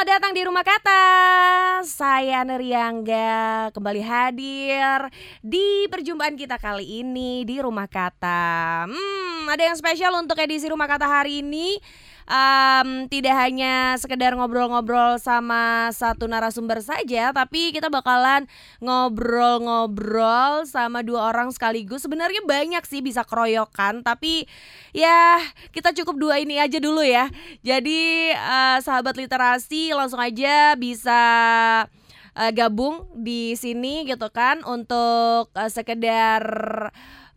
[0.00, 1.04] selamat datang di Rumah Kata.
[1.84, 5.12] Saya Neriangga kembali hadir
[5.44, 8.88] di perjumpaan kita kali ini di Rumah Kata.
[8.88, 11.76] Hmm, ada yang spesial untuk edisi Rumah Kata hari ini
[12.30, 18.46] um, tidak hanya sekedar ngobrol-ngobrol sama satu narasumber saja, tapi kita bakalan
[18.78, 22.06] ngobrol-ngobrol sama dua orang sekaligus.
[22.06, 24.46] Sebenarnya banyak sih bisa keroyokan, tapi
[24.94, 25.42] ya
[25.74, 27.26] kita cukup dua ini aja dulu ya.
[27.66, 31.20] Jadi uh, sahabat literasi langsung aja bisa
[32.38, 36.40] uh, gabung di sini gitu kan untuk uh, sekedar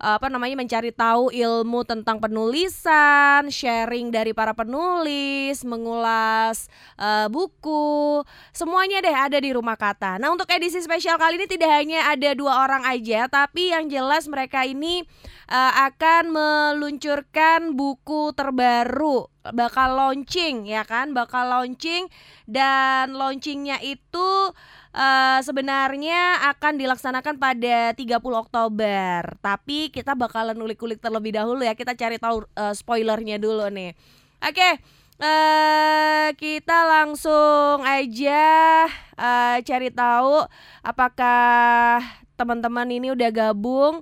[0.04, 6.68] apa namanya mencari tahu ilmu tentang penulisan, sharing dari para penulis, mengulas
[7.00, 10.20] uh, buku, semuanya deh ada di rumah kata.
[10.20, 14.28] Nah untuk edisi spesial kali ini tidak hanya ada dua orang aja, tapi yang jelas
[14.28, 15.08] mereka ini
[15.48, 22.08] uh, akan meluncurkan buku terbaru bakal launching ya kan bakal launching
[22.48, 24.56] dan launchingnya itu
[24.94, 29.20] uh, sebenarnya akan dilaksanakan pada 30 Oktober.
[29.42, 31.74] Tapi kita bakalan ulik-ulik terlebih dahulu ya.
[31.74, 33.98] Kita cari tahu uh, spoilernya dulu nih.
[34.40, 34.54] Oke.
[34.56, 34.74] Okay.
[35.22, 40.42] Uh, eh, kita langsung aja uh, cari tahu
[40.82, 42.02] apakah
[42.34, 44.02] teman-teman ini udah gabung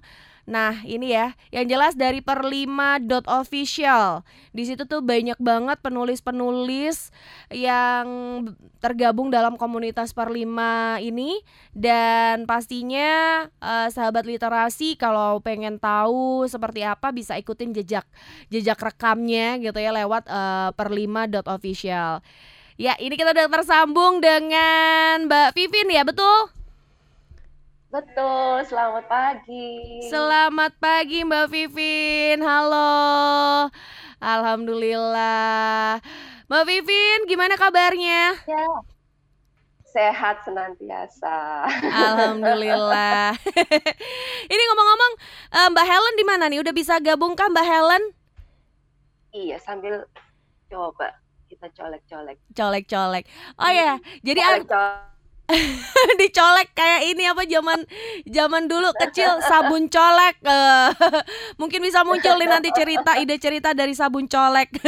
[0.51, 4.27] Nah, ini ya, yang jelas dari perlima.official.
[4.51, 7.15] Di situ tuh banyak banget penulis-penulis
[7.55, 8.05] yang
[8.83, 11.39] tergabung dalam komunitas Perlima ini
[11.71, 18.03] dan pastinya uh, sahabat literasi kalau pengen tahu seperti apa bisa ikutin jejak
[18.51, 22.19] jejak rekamnya gitu ya lewat uh, perlima.official.
[22.75, 26.60] Ya, ini kita udah tersambung dengan Mbak Vivin ya, betul?
[27.91, 29.99] Betul, selamat pagi.
[30.07, 32.39] Selamat pagi Mbak Vivin.
[32.39, 33.67] Halo.
[34.23, 35.99] Alhamdulillah.
[36.47, 38.39] Mbak Vivin, gimana kabarnya?
[38.47, 38.67] Ya.
[39.91, 41.67] Sehat senantiasa.
[41.83, 43.35] Alhamdulillah.
[44.55, 45.13] Ini ngomong-ngomong,
[45.51, 46.63] eh, Mbak Helen di mana nih?
[46.63, 48.03] Udah bisa gabungkah Mbak Helen?
[49.35, 50.07] Iya, sambil
[50.71, 51.19] coba
[51.51, 52.39] kita colek-colek.
[52.55, 53.27] Colek-colek.
[53.59, 55.11] Oh ya, jadi colek -colek
[56.19, 57.79] dicolek kayak ini apa zaman
[58.27, 60.91] zaman dulu kecil sabun colek uh,
[61.59, 64.69] mungkin bisa muncul nih nanti cerita ide cerita dari sabun colek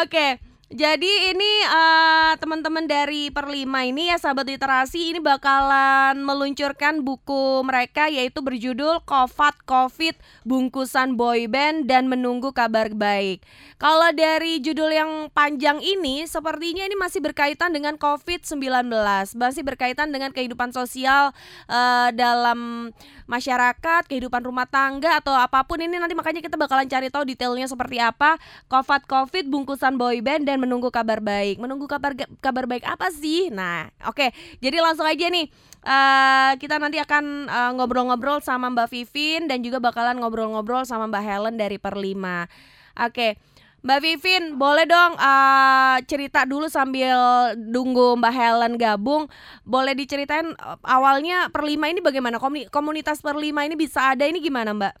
[0.00, 0.53] oke okay.
[0.72, 8.08] Jadi ini uh, teman-teman dari Perlima ini ya sahabat literasi ini bakalan meluncurkan buku mereka
[8.08, 10.16] yaitu berjudul Kovat Covid
[10.48, 13.44] Bungkusan Boyband dan Menunggu Kabar Baik.
[13.76, 18.88] Kalau dari judul yang panjang ini sepertinya ini masih berkaitan dengan COVID-19,
[19.36, 21.36] masih berkaitan dengan kehidupan sosial
[21.68, 22.88] uh, dalam
[23.24, 27.68] masyarakat, kehidupan rumah tangga atau apa pun ini nanti makanya kita bakalan cari tahu detailnya
[27.68, 28.36] seperti apa.
[28.68, 31.60] Kovat Covid Bungkusan Boyband dan menunggu kabar baik.
[31.60, 33.48] Menunggu kabar kabar baik apa sih?
[33.48, 34.16] Nah, oke.
[34.16, 34.30] Okay.
[34.60, 35.48] Jadi langsung aja nih.
[35.84, 41.24] Uh, kita nanti akan eh, ngobrol-ngobrol sama Mbak Vivin dan juga bakalan ngobrol-ngobrol sama Mbak
[41.28, 42.48] Helen dari Perlima.
[42.96, 43.36] Oke.
[43.36, 43.53] Okay.
[43.84, 49.28] Mbak Vivin, boleh dong uh, cerita dulu sambil tunggu Mbak Helen gabung.
[49.60, 52.40] Boleh diceritain uh, awalnya Perlima ini bagaimana?
[52.72, 54.94] Komunitas Perlima ini bisa ada ini gimana Mbak?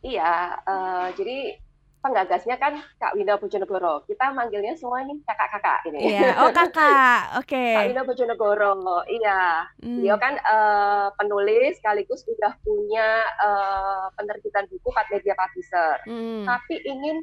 [0.00, 1.60] Iya, uh, jadi
[2.02, 4.02] penggagasnya kan Kak Winda Bojonegoro.
[4.10, 6.18] Kita manggilnya semua ini kakak-kakak ini.
[6.18, 7.38] Iya, oh kakak.
[7.38, 7.54] Oke.
[7.54, 7.74] Okay.
[7.78, 8.74] Kak Winda Bojonegoro.
[9.06, 9.70] Iya.
[9.78, 10.02] Hmm.
[10.02, 15.94] Dia kan uh, penulis sekaligus sudah punya uh, penerbitan buku Pat Media Publisher.
[16.10, 16.44] Hmm.
[16.44, 17.22] Tapi ingin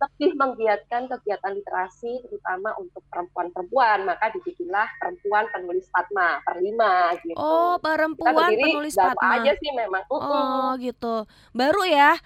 [0.00, 7.36] lebih menggiatkan kegiatan literasi terutama untuk perempuan-perempuan maka dibikinlah perempuan penulis Fatma perlima gitu.
[7.36, 9.44] Oh perempuan penulis Fatma.
[9.44, 10.00] aja sih memang.
[10.08, 10.32] Uh -uh.
[10.32, 11.28] Oh gitu.
[11.52, 12.16] Baru ya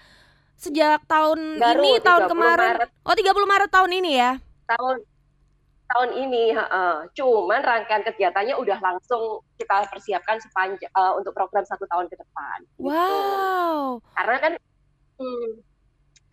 [0.55, 2.71] sejak tahun Baru ini tahun kemarin.
[2.79, 2.89] Maret.
[3.03, 4.31] Oh 30 Maret tahun ini ya.
[4.65, 4.95] Tahun
[5.85, 11.85] tahun ini uh, cuman rangkaian kegiatannya udah langsung kita persiapkan sepanjang uh, untuk program satu
[11.85, 12.57] tahun ke depan.
[12.65, 12.89] Gitu.
[12.89, 14.01] Wow.
[14.17, 14.53] Karena kan
[15.21, 15.49] hmm,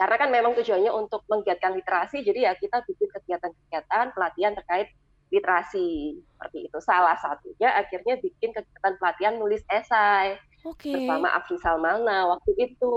[0.00, 4.88] karena kan memang tujuannya untuk menggiatkan literasi jadi ya kita bikin kegiatan-kegiatan pelatihan terkait
[5.28, 6.78] literasi seperti itu.
[6.80, 10.94] Salah satunya akhirnya bikin kegiatan pelatihan nulis esai okay.
[10.94, 12.96] bersama Afri Salmana waktu itu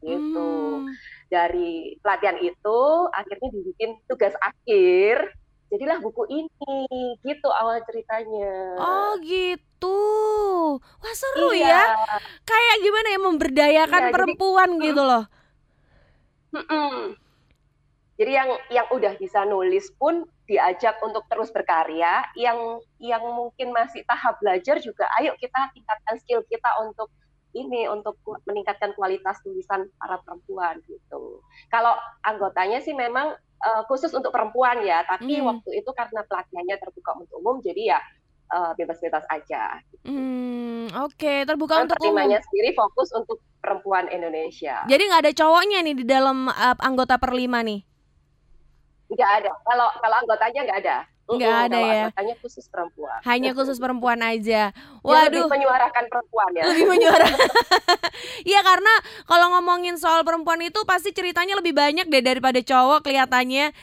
[0.00, 0.50] gitu.
[0.84, 0.90] Hmm.
[1.28, 2.80] Dari pelatihan itu
[3.12, 5.32] akhirnya dibikin tugas akhir.
[5.72, 6.76] Jadilah buku ini
[7.24, 8.76] gitu awal ceritanya.
[8.76, 10.00] Oh gitu.
[10.76, 11.96] Wah seru iya.
[11.96, 12.16] ya.
[12.44, 15.24] Kayak gimana ya memberdayakan iya, perempuan jadi, gitu loh.
[16.52, 16.96] Mm -mm.
[18.22, 24.06] Jadi yang yang udah bisa nulis pun diajak untuk terus berkarya yang yang mungkin masih
[24.06, 27.10] tahap belajar juga ayo kita tingkatkan skill kita untuk
[27.50, 28.16] ini untuk
[28.46, 31.42] meningkatkan kualitas tulisan para perempuan gitu.
[31.68, 35.44] Kalau anggotanya sih memang uh, khusus untuk perempuan ya, tapi hmm.
[35.44, 38.00] waktu itu karena pelatihannya terbuka untuk umum, jadi ya
[38.56, 39.84] uh, bebas-bebas aja.
[39.92, 40.08] Gitu.
[40.08, 41.38] Hmm, Oke, okay.
[41.44, 42.24] terbuka Dan untuk umum.
[42.40, 44.88] sendiri fokus untuk perempuan Indonesia.
[44.88, 47.91] Jadi nggak ada cowoknya nih di dalam uh, anggota perlima nih?
[49.12, 49.50] Nggak ada.
[49.62, 50.96] Kalau kalau anggotanya nggak ada.
[51.30, 52.06] Nggak ada ya.
[52.18, 53.18] Hanya khusus perempuan.
[53.24, 54.74] Hanya khusus perempuan aja.
[55.00, 55.46] Waduh.
[55.46, 56.64] lebih menyuarakan perempuan ya.
[56.72, 57.38] Lebih menyuarakan.
[58.42, 58.92] Iya karena
[59.26, 63.74] kalau ngomongin soal perempuan itu pasti ceritanya lebih banyak deh daripada cowok kelihatannya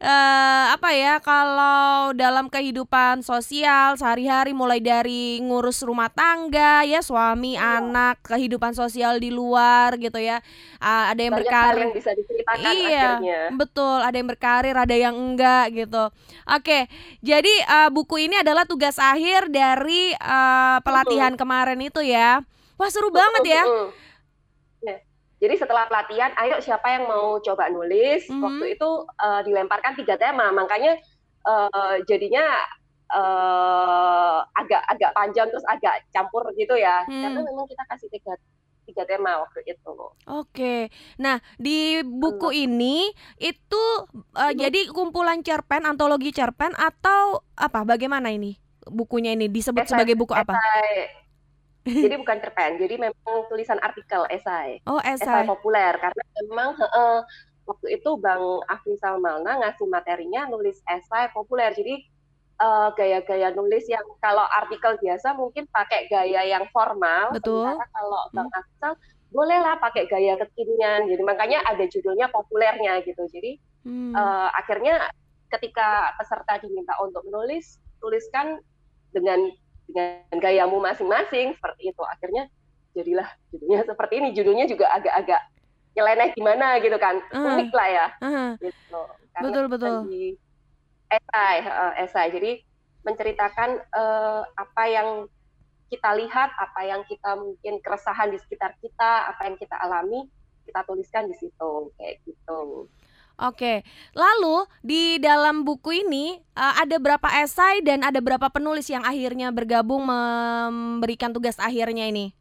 [0.00, 7.56] uh, apa ya kalau dalam kehidupan sosial sehari-hari mulai dari ngurus rumah tangga ya suami
[7.56, 7.80] iya.
[7.80, 10.40] anak kehidupan sosial di luar gitu ya
[10.80, 13.40] uh, ada yang Banyak berkarir yang bisa diceritakan iya akhirnya.
[13.56, 16.04] betul ada yang berkarir ada yang enggak gitu
[16.44, 16.78] oke
[17.24, 21.40] jadi uh, buku ini adalah tugas akhir dari uh, pelatihan -huh.
[21.40, 22.44] kemarin itu ya
[22.76, 24.05] wah seru banget ya uh -huh
[25.46, 28.26] jadi setelah pelatihan, ayo siapa yang mau coba nulis?
[28.26, 28.42] Mm -hmm.
[28.42, 30.98] Waktu itu uh, dilemparkan tiga tema, makanya
[31.46, 32.42] uh, jadinya
[33.14, 37.06] uh, agak agak panjang terus agak campur gitu ya.
[37.06, 37.22] Mm.
[37.22, 38.34] Karena memang kita kasih tiga
[38.90, 39.94] tiga tema waktu itu.
[40.26, 42.62] Oke, nah di buku hmm.
[42.66, 42.96] ini
[43.42, 43.84] itu
[44.34, 44.58] uh, hmm.
[44.58, 47.82] jadi kumpulan cerpen, antologi cerpen atau apa?
[47.82, 48.54] Bagaimana ini
[48.86, 50.54] bukunya ini disebut esai, sebagai buku apa?
[50.54, 51.25] Esai,
[52.04, 54.82] jadi bukan cerpen, jadi memang tulisan artikel esai.
[54.90, 55.22] Oh, esai.
[55.22, 57.22] Esai populer karena memang uh,
[57.66, 61.74] waktu itu Bang Afri Salmalna ngasih materinya nulis esai populer.
[61.74, 62.02] Jadi
[62.62, 67.74] uh, gaya-gaya nulis yang kalau artikel biasa mungkin pakai gaya yang formal, Betul.
[67.74, 68.58] kalau Bang hmm.
[68.58, 68.92] Afsal
[69.34, 71.10] bolehlah pakai gaya kekinian.
[71.10, 73.26] Jadi makanya ada judulnya populernya gitu.
[73.30, 74.14] Jadi hmm.
[74.14, 75.10] uh, akhirnya
[75.50, 78.58] ketika peserta diminta untuk menulis, tuliskan
[79.14, 79.50] dengan
[79.86, 82.02] dengan gayamu masing-masing seperti itu.
[82.04, 82.50] Akhirnya
[82.92, 84.28] jadilah judulnya seperti ini.
[84.34, 85.40] Judulnya juga agak-agak
[85.96, 87.16] nyeleneh gimana gitu kan.
[87.32, 88.06] Uh, unik lah ya.
[88.20, 89.00] Uh, gitu.
[89.32, 89.94] Karena betul betul.
[91.06, 92.28] esai uh, esai.
[92.34, 92.60] Jadi
[93.06, 95.08] menceritakan uh, apa yang
[95.86, 100.26] kita lihat apa yang kita mungkin keresahan di sekitar kita apa yang kita alami
[100.66, 101.94] kita tuliskan di situ.
[101.96, 102.90] Kayak gitu
[103.36, 103.84] Oke,
[104.16, 109.52] lalu di dalam buku ini uh, ada berapa esai dan ada berapa penulis yang akhirnya
[109.52, 112.32] bergabung memberikan tugas akhirnya ini?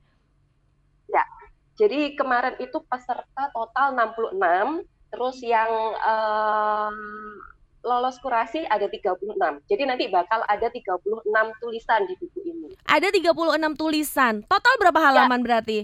[1.12, 1.28] Ya,
[1.76, 5.68] jadi kemarin itu peserta total 66, terus yang
[6.00, 6.96] uh,
[7.84, 9.36] lolos kurasi ada 36.
[9.68, 11.28] Jadi nanti bakal ada 36
[11.60, 12.72] tulisan di buku ini.
[12.88, 13.36] Ada 36
[13.76, 14.34] tulisan.
[14.48, 15.46] Total berapa halaman ya.
[15.46, 15.80] berarti?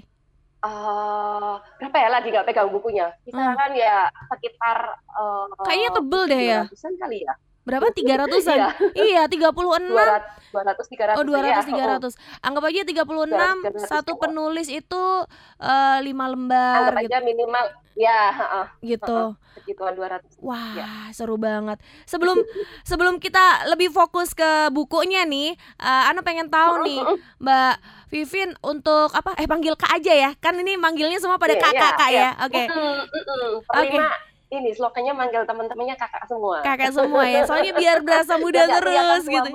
[0.66, 2.10] Uh, berapa ya?
[2.10, 3.14] Lagi nggak pegang bukunya.
[3.26, 3.82] Kisaran hmm.
[3.82, 4.78] ya sekitar
[5.14, 6.62] uh, kayaknya tebel deh ya.
[6.98, 7.88] kali ya berapa?
[7.98, 8.60] Tiga ratusan?
[8.98, 10.22] Iya tiga puluh enam.
[10.52, 12.14] Dua ratus tiga ratus oh dua ratus tiga ratus.
[12.44, 15.04] anggap aja tiga puluh enam satu penulis itu
[15.64, 17.08] uh, lima lembar anggap gitu.
[17.08, 17.66] aja minimal
[17.96, 19.40] ya uh, gitu.
[19.56, 20.36] Segituan dua ratus.
[20.44, 20.92] Wah ya.
[21.16, 21.80] seru banget.
[22.04, 22.36] Sebelum
[22.90, 27.00] sebelum kita lebih fokus ke bukunya nih uh, Ana pengen tahu nih
[27.40, 27.76] Mbak
[28.12, 29.40] Vivin untuk apa?
[29.40, 30.32] Eh panggil kak aja ya.
[30.44, 32.32] Kan ini manggilnya semua pada yeah, kakak yeah, kak yeah.
[32.36, 32.44] ya?
[32.44, 32.52] Oke.
[32.52, 32.66] Okay.
[32.68, 33.88] oke.
[33.88, 36.60] Okay ini slogannya manggil teman-temannya kakak semua.
[36.60, 37.48] Kakak semua ya.
[37.48, 39.50] Soalnya biar berasa muda terus gitu.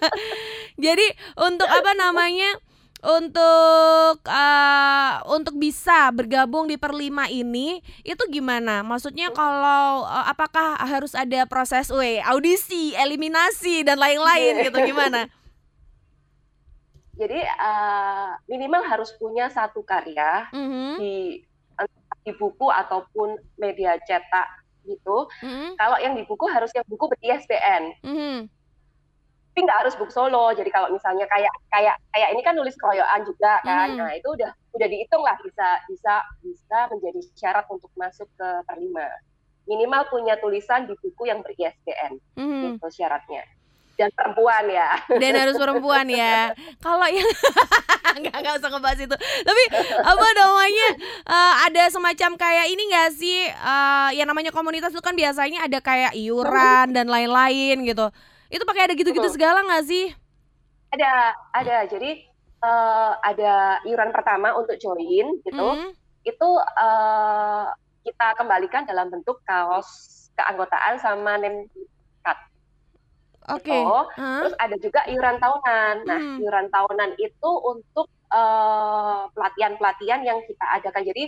[0.86, 2.54] Jadi untuk apa namanya?
[3.04, 8.80] Untuk uh, untuk bisa bergabung di Perlima ini itu gimana?
[8.80, 15.28] Maksudnya kalau uh, apakah harus ada proses we, audisi, eliminasi dan lain-lain gitu gimana?
[17.20, 20.90] Jadi uh, minimal harus punya satu karya mm -hmm.
[20.96, 21.44] di
[22.24, 24.48] di buku ataupun media cetak
[24.84, 25.28] gitu.
[25.44, 25.70] Mm-hmm.
[25.80, 27.82] Kalau yang di buku harus yang buku ber-ISBN.
[28.04, 28.36] Mm-hmm.
[29.54, 30.50] Tapi nggak harus buku solo.
[30.56, 33.92] Jadi kalau misalnya kayak kayak kayak ini kan nulis keroyokan juga kan.
[33.92, 34.00] Mm-hmm.
[34.00, 39.06] Nah, itu udah udah dihitung lah bisa bisa bisa menjadi syarat untuk masuk ke perlima.
[39.64, 42.20] Minimal punya tulisan di buku yang ber-ISBN.
[42.36, 42.76] Mm-hmm.
[42.76, 43.44] Itu syaratnya
[43.94, 44.90] dan perempuan ya.
[45.06, 46.52] Dan harus perempuan ya.
[46.82, 47.26] Kalau yang
[48.22, 49.16] nggak nggak usah ngebahas itu.
[49.18, 49.64] Tapi
[50.02, 50.88] apa namanya
[51.26, 55.78] uh, ada semacam kayak ini nggak sih uh, yang namanya komunitas itu kan biasanya ada
[55.78, 58.06] kayak iuran dan lain-lain gitu.
[58.50, 60.14] Itu pakai ada gitu-gitu segala nggak sih?
[60.94, 61.76] Ada, ada.
[61.90, 62.22] Jadi
[62.62, 65.66] uh, ada iuran pertama untuk join gitu.
[65.74, 65.90] Mm.
[66.22, 67.66] Itu uh,
[68.04, 71.70] kita kembalikan dalam bentuk kaos keanggotaan sama name
[73.52, 73.68] Oke.
[73.68, 73.80] Okay.
[73.84, 74.00] Gitu.
[74.16, 74.40] Huh?
[74.44, 75.94] Terus ada juga iuran tahunan.
[76.08, 76.36] Nah, hmm.
[76.40, 79.30] iuran tahunan itu untuk pelatihan
[79.78, 81.06] pelatihan-pelatihan yang kita adakan.
[81.06, 81.24] Jadi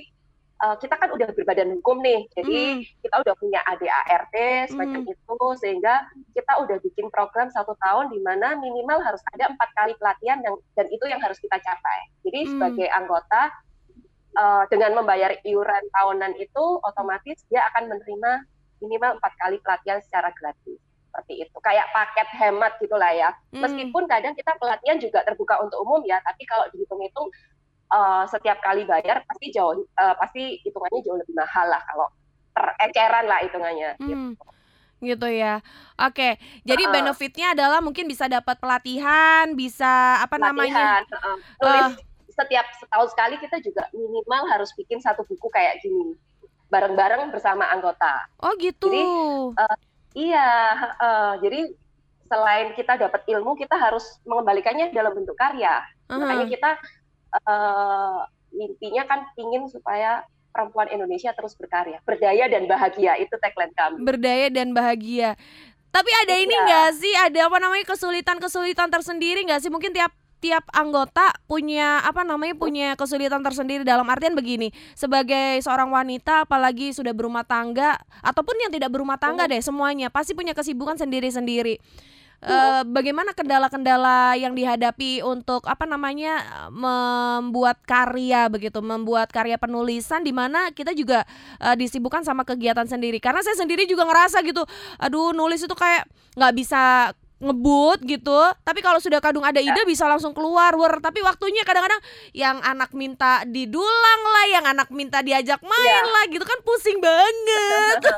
[0.64, 2.82] uh, kita kan udah berbadan hukum nih, jadi hmm.
[3.04, 4.35] kita udah punya ADART
[4.73, 5.12] semacam hmm.
[5.14, 5.94] itu, sehingga
[6.35, 10.58] kita udah bikin program satu tahun di mana minimal harus ada empat kali pelatihan dan,
[10.75, 12.00] dan itu yang harus kita capai.
[12.26, 12.50] Jadi hmm.
[12.56, 13.42] sebagai anggota
[14.35, 18.30] uh, dengan membayar iuran tahunan itu, otomatis dia akan menerima
[18.82, 20.86] minimal empat kali pelatihan secara gratis
[21.16, 23.64] seperti itu kayak paket hemat gitulah ya hmm.
[23.64, 27.32] meskipun kadang kita pelatihan juga terbuka untuk umum ya tapi kalau dihitung-hitung
[27.88, 32.12] uh, setiap kali bayar pasti jauh uh, pasti hitungannya jauh lebih mahal lah kalau
[32.52, 34.08] tereceran lah hitungannya hmm.
[34.37, 34.44] gitu
[34.96, 35.61] gitu ya.
[36.00, 41.04] Oke, jadi uh, benefitnya adalah mungkin bisa dapat pelatihan, bisa apa pelatihan, namanya?
[41.61, 41.88] Uh, uh,
[42.32, 46.16] setiap setahun sekali kita juga minimal harus bikin satu buku kayak gini,
[46.73, 48.25] bareng-bareng bersama anggota.
[48.40, 48.88] Oh gitu.
[48.88, 49.04] Jadi
[49.61, 49.76] uh,
[50.16, 50.49] Iya,
[50.96, 51.76] uh, jadi
[52.25, 55.85] selain kita dapat ilmu, kita harus mengembalikannya dalam bentuk karya.
[56.08, 56.18] Uh -huh.
[56.25, 56.70] Makanya kita
[57.44, 58.25] uh,
[58.56, 60.25] intinya kan ingin supaya
[60.56, 64.00] perempuan Indonesia terus berkarya, berdaya dan bahagia itu tagline kami.
[64.00, 65.37] Berdaya dan bahagia.
[65.92, 66.44] Tapi ada iya.
[66.49, 67.14] ini nggak sih?
[67.16, 69.68] Ada apa namanya kesulitan-kesulitan tersendiri nggak sih?
[69.68, 73.83] Mungkin tiap tiap anggota punya apa namanya punya kesulitan tersendiri.
[73.83, 79.49] Dalam artian begini sebagai seorang wanita apalagi sudah berumah tangga ataupun yang tidak berumah tangga
[79.49, 81.81] deh semuanya pasti punya kesibukan sendiri-sendiri.
[82.37, 90.37] Uh, bagaimana kendala-kendala yang dihadapi untuk apa namanya membuat karya begitu, membuat karya penulisan di
[90.37, 91.25] mana kita juga
[91.64, 93.25] uh, disibukkan sama kegiatan sendiri.
[93.25, 94.69] Karena saya sendiri juga ngerasa gitu,
[95.00, 96.05] aduh nulis itu kayak
[96.37, 98.38] nggak bisa ngebut gitu.
[98.64, 99.88] Tapi kalau sudah kadung ada ide ya.
[99.88, 101.00] bisa langsung keluar wer.
[101.05, 102.00] Tapi waktunya kadang-kadang
[102.33, 106.12] yang anak minta didulang lah yang anak minta diajak main ya.
[106.12, 107.99] lah gitu kan pusing banget.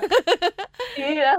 [0.98, 1.34] Iya.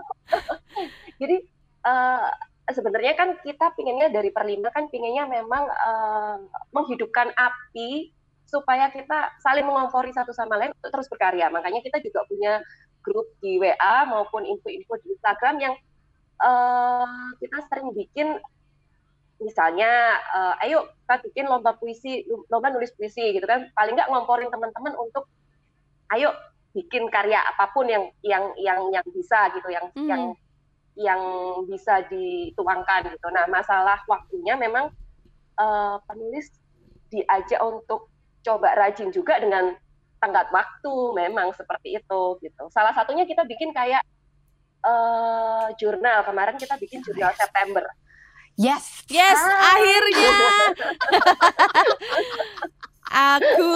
[1.19, 1.35] Jadi
[1.83, 2.27] uh,
[2.71, 6.35] sebenarnya kan kita pinginnya dari perlima kan pinginnya memang uh,
[6.75, 8.11] menghidupkan api
[8.49, 11.47] supaya kita saling mengompori satu sama lain untuk terus berkarya.
[11.53, 12.59] Makanya kita juga punya
[13.03, 15.73] grup di WA maupun info-info di Instagram yang
[16.43, 18.39] uh, kita sering bikin
[19.39, 23.71] misalnya uh, ayo kita bikin lomba puisi lomba nulis puisi gitu kan.
[23.75, 25.27] Paling nggak ngomporin teman-teman untuk
[26.15, 26.33] ayo
[26.75, 30.07] bikin karya apa pun yang yang yang yang bisa gitu yang hmm.
[30.09, 30.23] yang
[30.99, 31.21] yang
[31.71, 33.27] bisa dituangkan gitu.
[33.31, 34.91] Nah masalah waktunya memang
[35.55, 36.51] uh, penulis
[37.09, 38.11] diajak untuk
[38.43, 39.75] coba rajin juga dengan
[40.19, 42.63] tenggat waktu memang seperti itu gitu.
[42.69, 44.03] Salah satunya kita bikin kayak
[44.83, 46.23] uh, jurnal.
[46.23, 47.85] Kemarin kita bikin jurnal September.
[48.59, 49.07] Yes.
[49.07, 49.79] Yes, ah.
[49.79, 50.35] akhirnya.
[53.09, 53.73] Aku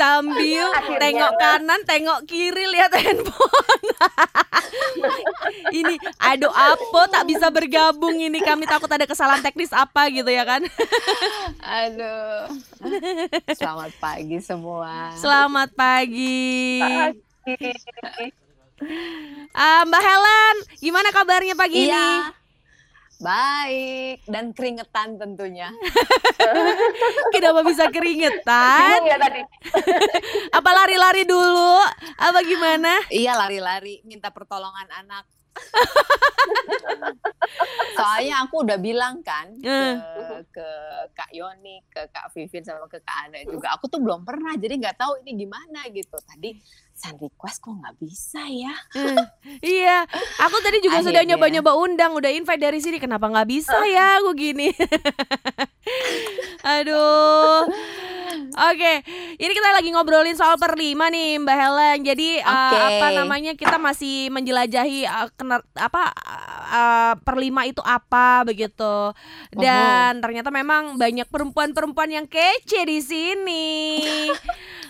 [0.00, 1.00] sambil akhirnya.
[1.02, 3.84] tengok kanan, tengok kiri lihat handphone.
[5.76, 10.48] ini aduh apa tak bisa bergabung ini kami takut ada kesalahan teknis apa gitu ya
[10.48, 10.64] kan.
[11.84, 12.48] aduh.
[13.52, 15.12] Selamat pagi semua.
[15.20, 16.80] Selamat pagi.
[17.44, 18.45] Pagi.
[18.76, 21.96] Uh, Mbak Helen, gimana kabarnya pagi iya.
[21.96, 22.12] ini?
[23.16, 25.72] Baik dan keringetan tentunya.
[27.32, 29.00] Kenapa bisa keringetan?
[29.08, 29.40] ya tadi.
[30.52, 31.80] Apa lari-lari dulu?
[32.20, 33.00] Apa gimana?
[33.08, 35.24] Iya lari-lari, minta pertolongan anak.
[37.96, 39.96] Soalnya aku udah bilang kan ke, eh.
[40.52, 40.68] ke
[41.16, 43.72] Kak Yoni, ke Kak Vivin sama ke Kak Ana juga.
[43.76, 46.16] Aku tuh belum pernah, jadi nggak tahu ini gimana gitu.
[46.20, 46.60] Tadi
[46.92, 48.74] send request kok nggak bisa ya?
[48.92, 49.16] Hmm,
[49.64, 50.04] iya,
[50.40, 51.08] aku tadi juga Akhirnya.
[51.12, 53.00] sudah nyoba-nyoba undang, udah invite dari sini.
[53.00, 54.20] Kenapa nggak bisa ya?
[54.20, 54.72] Aku gini.
[56.66, 57.70] Aduh.
[58.56, 59.04] Oke,
[59.36, 61.98] ini kita lagi ngobrolin soal perlima nih Mbak Helen.
[62.08, 62.48] Jadi okay.
[62.48, 66.02] uh, eh, apa namanya kita masih menjelajahi uh, kener, apa
[66.72, 69.12] uh, perlima itu apa begitu.
[69.52, 70.22] Dan -huh.
[70.24, 73.66] ternyata memang banyak perempuan-perempuan yang kece di sini.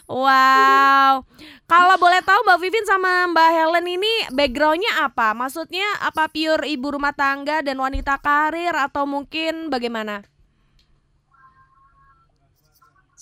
[0.06, 1.26] Wow.
[1.66, 5.34] Kalau boleh tahu Mbak Vivin sama Mbak Helen ini backgroundnya apa?
[5.34, 10.22] Maksudnya apa pure ibu rumah tangga dan wanita karir atau mungkin bagaimana?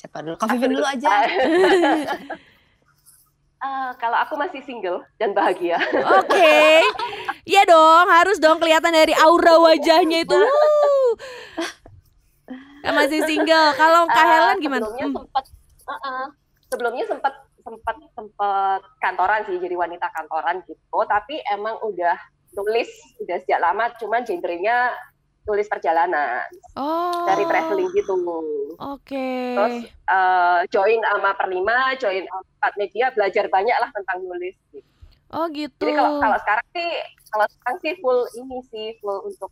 [0.04, 0.36] Siapa dulu?
[0.36, 1.24] Kak Vivin dulu aja.
[3.56, 5.80] Uh, kalau aku masih single dan bahagia.
[5.80, 6.84] Oke, okay.
[7.48, 10.36] iya dong, harus dong kelihatan dari aura wajahnya itu.
[10.36, 11.16] Uh.
[12.92, 13.72] masih single.
[13.80, 14.84] Kalau Kak uh, Helen gimana?
[14.84, 15.16] Sebelumnya hmm.
[15.16, 15.44] sempat,
[15.88, 16.24] uh -uh,
[16.68, 17.34] sebelumnya sempat
[17.64, 21.00] sempat sempat kantoran sih, jadi wanita kantoran gitu.
[21.08, 22.20] Tapi emang udah
[22.52, 22.92] nulis
[23.24, 24.92] udah sejak lama, cuman gendernya
[25.44, 27.28] tulis perjalanan oh.
[27.28, 28.16] dari traveling gitu.
[28.16, 28.72] Oke.
[28.80, 29.54] Okay.
[29.54, 29.76] Terus
[30.08, 34.56] uh, join sama Perlima, join empat media, belajar banyak lah tentang nulis.
[34.72, 34.88] Gitu.
[35.34, 35.84] Oh gitu.
[35.84, 36.88] Jadi kalau kalau sekarang sih
[37.28, 39.50] kalau sekarang sih full ini sih full untuk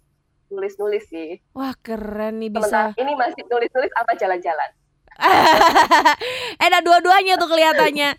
[0.53, 1.41] nulis-nulis sih.
[1.57, 2.93] Wah keren nih bisa.
[2.93, 4.71] Sementara ini masih nulis-nulis apa jalan-jalan.
[6.63, 8.17] eh, ada dua-duanya tuh kelihatannya.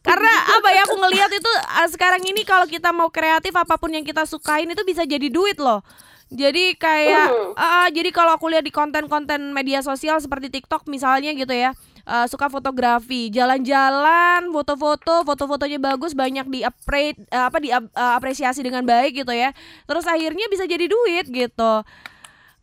[0.00, 3.92] Karena apa ya aku ngelihat itu uh, sekarang ini kalau kita mau kreatif apa pun
[3.92, 5.84] yang kita sukain itu bisa jadi duit loh.
[6.30, 11.50] Jadi kayak uh, jadi kalau aku lihat di konten-konten media sosial seperti TikTok misalnya gitu
[11.50, 11.74] ya.
[12.06, 16.70] Uh, suka fotografi, jalan-jalan, foto-foto, foto-fotonya bagus, banyak di uh,
[17.30, 17.82] apa di uh,
[18.14, 19.50] apresiasi dengan baik gitu ya.
[19.84, 21.72] Terus akhirnya bisa jadi duit gitu.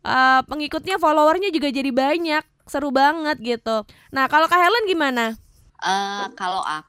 [0.00, 3.84] Uh, pengikutnya, followernya juga jadi banyak, seru banget gitu.
[4.12, 5.36] Nah kalau Kak Helen gimana?
[5.78, 6.87] Uh, kalau aku,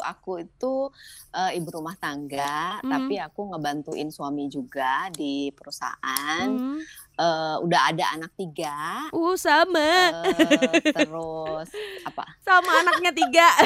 [0.00, 0.88] aku itu
[1.36, 2.88] uh, ibu rumah tangga, mm.
[2.88, 6.48] tapi aku ngebantuin suami juga di perusahaan.
[6.48, 6.80] Mm.
[7.20, 9.12] Uh, udah ada anak tiga.
[9.12, 10.24] Uh sama.
[10.24, 11.68] Uh, terus
[12.08, 12.24] apa?
[12.40, 13.48] Sama anaknya tiga.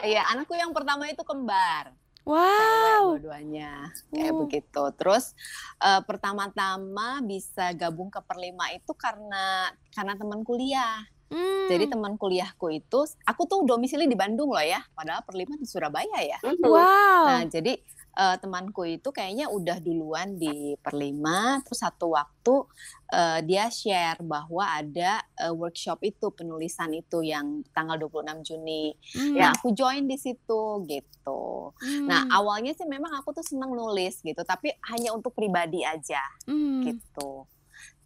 [0.00, 1.92] Iya, anakku yang pertama itu kembar.
[2.28, 3.16] Wow.
[3.16, 4.38] dua-duanya kayak uh.
[4.44, 4.82] begitu.
[5.00, 5.32] Terus
[5.80, 11.04] uh, pertama-tama bisa gabung ke Perlima itu karena karena teman kuliah.
[11.30, 11.70] Hmm.
[11.70, 16.18] Jadi teman kuliahku itu, aku tuh domisili di Bandung loh ya, padahal perlima di Surabaya
[16.18, 16.38] ya.
[16.42, 16.58] Hmm.
[16.58, 17.24] Wow.
[17.30, 17.78] Nah jadi
[18.18, 22.66] uh, temanku itu kayaknya udah duluan di perlima, terus satu waktu
[23.14, 28.98] uh, dia share bahwa ada uh, workshop itu penulisan itu yang tanggal 26 Juni.
[29.14, 29.38] Hmm.
[29.38, 31.70] Nah aku join di situ gitu.
[31.78, 32.06] Hmm.
[32.10, 36.20] Nah awalnya sih memang aku tuh seneng nulis gitu, tapi hanya untuk pribadi aja
[36.50, 36.82] hmm.
[36.90, 37.46] gitu.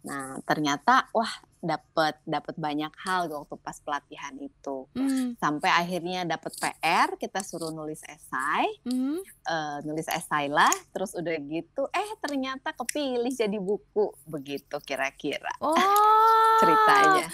[0.05, 1.33] Nah, ternyata wah
[1.65, 4.85] dapat dapat banyak hal waktu pas pelatihan itu.
[4.93, 5.35] Mm.
[5.41, 8.69] Sampai akhirnya dapat PR, kita suruh nulis esai.
[8.85, 9.25] Mm.
[9.45, 15.51] Uh, nulis esai lah, terus udah gitu eh ternyata kepilih jadi buku begitu kira-kira.
[15.59, 15.73] Oh.
[16.55, 17.27] ceritanya.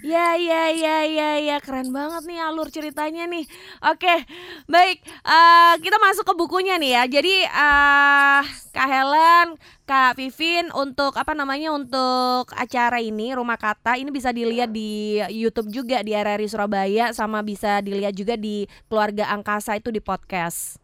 [0.00, 3.44] Ya ya ya ya ya keren banget nih alur ceritanya nih.
[3.84, 4.24] Oke,
[4.64, 5.04] baik.
[5.28, 7.02] Uh, kita masuk ke bukunya nih ya.
[7.04, 8.40] Jadi uh,
[8.72, 14.68] Kak Helen Kak Vivin untuk apa namanya untuk acara ini Rumah Kata ini bisa dilihat
[14.68, 19.96] di YouTube juga di RRI Surabaya sama bisa dilihat juga di Keluarga Angkasa itu di
[19.96, 20.76] podcast.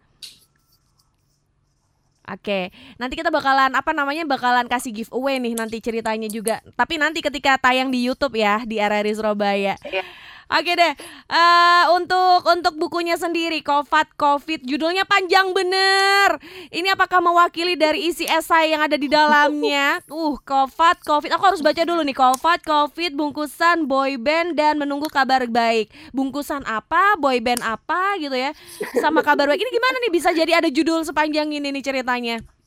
[2.24, 6.64] Oke, nanti kita bakalan apa namanya bakalan kasih giveaway nih nanti ceritanya juga.
[6.80, 9.76] Tapi nanti ketika tayang di YouTube ya di RRI Surabaya.
[9.84, 10.08] Yeah.
[10.48, 10.94] Oke deh,
[11.28, 16.40] uh, untuk untuk bukunya sendiri, Kovat Covid, judulnya panjang bener.
[16.72, 20.00] Ini apakah mewakili dari isi esai yang ada di dalamnya?
[20.08, 22.16] Uh, Kovat Covid, aku harus baca dulu nih.
[22.16, 25.92] Kovat Covid, bungkusan boy band dan menunggu kabar baik.
[26.16, 28.56] Bungkusan apa, boy band apa gitu ya,
[29.04, 29.60] sama kabar baik.
[29.60, 32.57] Ini gimana nih bisa jadi ada judul sepanjang ini nih ceritanya?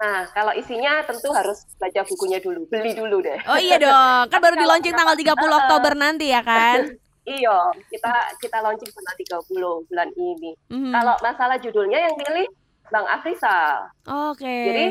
[0.00, 3.36] Nah, kalau isinya tentu harus baca bukunya dulu, beli dulu deh.
[3.44, 6.88] Oh iya dong, kan baru di launching tanggal 30 Oktober nanti ya kan?
[7.28, 10.56] iya, kita kita launching tanggal 30 bulan ini.
[10.72, 10.92] Mm-hmm.
[10.96, 12.48] Kalau masalah judulnya yang pilih
[12.88, 13.92] Bang Afrisal.
[14.08, 14.40] Oke.
[14.40, 14.64] Okay.
[14.64, 14.84] Jadi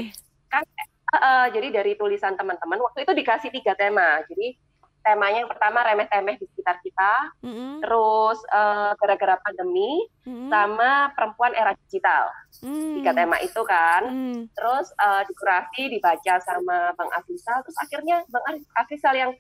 [0.50, 4.22] kan uh, uh, jadi dari tulisan teman-teman waktu itu dikasih tiga tema.
[4.30, 4.62] Jadi
[5.04, 7.82] temanya yang pertama remeh-temeh di sekitar kita, mm-hmm.
[7.82, 10.50] terus uh, gara-gara pandemi, mm-hmm.
[10.52, 12.30] sama perempuan era digital.
[12.62, 12.94] Mm-hmm.
[13.00, 14.02] Tiga tema itu kan.
[14.08, 14.42] Mm-hmm.
[14.54, 18.46] Terus uh, dikurasi, dibaca sama Bang Afisal, terus akhirnya Bang
[18.78, 19.32] Afisal yang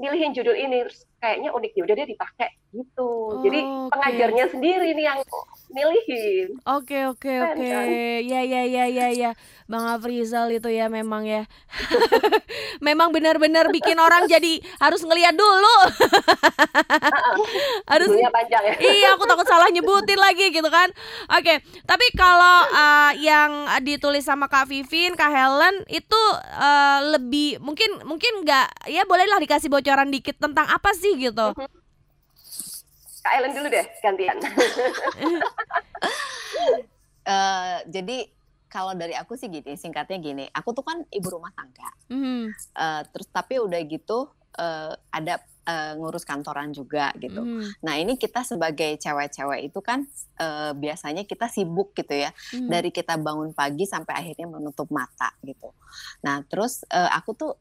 [0.00, 3.10] milihin judul ini terus kayaknya unik ya udah dia dipakai gitu.
[3.30, 3.90] Oh, Jadi okay.
[3.94, 5.20] pengajarnya sendiri nih yang
[5.70, 6.48] milihin.
[6.66, 7.62] Oke okay, oke okay, oke.
[7.62, 8.26] Okay.
[8.26, 9.30] Ya ya ya ya ya.
[9.70, 11.46] Bang Afrizal itu ya memang ya.
[12.86, 15.76] memang benar-benar bikin orang jadi harus ngelihat dulu.
[17.92, 18.74] harus panjang ya.
[18.80, 20.90] iya, aku takut salah nyebutin lagi gitu kan.
[21.38, 26.20] Oke, tapi kalau uh, yang ditulis sama Kak Vivin, Kak Helen itu
[26.58, 31.46] uh, lebih mungkin mungkin nggak ya bolehlah dikasih bocoran dikit tentang apa sih gitu.
[33.22, 34.36] Kak Ellen dulu deh gantian.
[37.28, 38.26] uh, jadi
[38.66, 42.44] kalau dari aku sih gini, singkatnya gini, aku tuh kan ibu rumah tangga, mm.
[42.72, 47.44] uh, terus tapi udah gitu uh, ada uh, ngurus kantoran juga gitu.
[47.44, 47.68] Mm.
[47.84, 50.08] Nah ini kita sebagai cewek-cewek itu kan
[50.40, 52.72] uh, biasanya kita sibuk gitu ya, mm.
[52.72, 55.68] dari kita bangun pagi sampai akhirnya menutup mata gitu.
[56.24, 57.52] Nah terus uh, aku tuh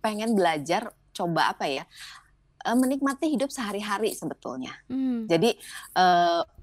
[0.00, 1.84] pengen belajar coba apa ya
[2.64, 4.72] uh, menikmati hidup sehari-hari sebetulnya.
[4.88, 5.28] Hmm.
[5.28, 5.56] Jadi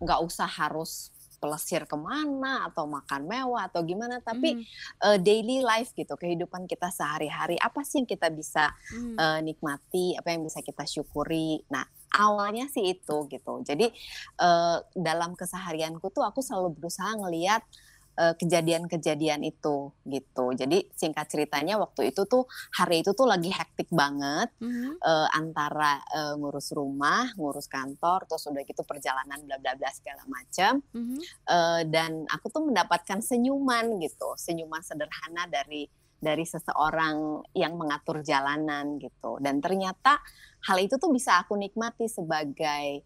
[0.02, 4.64] nggak uh, usah harus pelesir ke mana atau makan mewah atau gimana, tapi hmm.
[5.02, 9.18] uh, daily life gitu, kehidupan kita sehari-hari apa sih yang kita bisa hmm.
[9.18, 11.66] uh, nikmati, apa yang bisa kita syukuri.
[11.74, 11.82] Nah
[12.14, 13.66] awalnya sih itu gitu.
[13.66, 13.90] Jadi
[14.38, 20.46] uh, dalam keseharianku tuh aku selalu berusaha ngelihat Eh, kejadian-kejadian uh, itu gitu.
[20.54, 22.46] Jadi singkat ceritanya waktu itu tuh
[22.76, 25.00] hari itu tuh lagi hektik banget mm-hmm.
[25.00, 30.22] uh, antara uh, ngurus rumah, ngurus kantor, terus udah gitu perjalanan bla bla bla segala
[30.28, 30.84] macam.
[30.92, 31.20] Mm-hmm.
[31.48, 35.88] Uh, dan aku tuh mendapatkan senyuman gitu, senyuman sederhana dari
[36.22, 39.42] dari seseorang yang mengatur jalanan gitu.
[39.42, 40.22] Dan ternyata
[40.70, 43.02] hal itu tuh bisa aku nikmati sebagai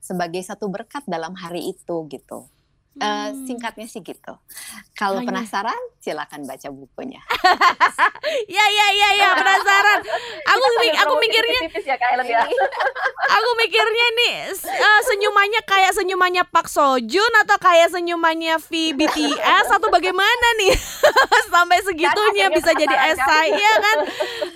[0.00, 2.46] sebagai satu berkat dalam hari itu gitu.
[2.98, 4.34] Uh, singkatnya sih gitu.
[4.98, 7.22] Kalau penasaran, silakan baca bukunya.
[8.56, 9.69] ya ya ya ya penasaran.
[10.80, 12.42] Aku aku mikirnya ya, ya.
[13.30, 19.88] Aku mikirnya nih uh, senyumannya kayak senyumannya Pak Sojun atau kayak senyumannya V BTS atau
[19.92, 20.74] bagaimana nih?
[21.52, 23.98] Sampai segitunya bisa jadi esai ya kan?